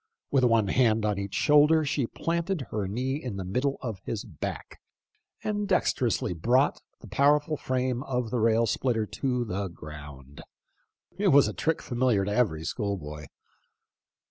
[0.31, 4.25] With one hand on each shoulder, she planted her knee in the middle of his
[4.25, 4.81] back,
[5.43, 10.41] and dexterously brought the powerful frame of the rail splitter to the ground.
[11.19, 13.27] It was a trick familiar to every schoolboy.